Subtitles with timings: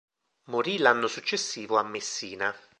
[0.45, 2.51] Morì l'anno successivo a Messina.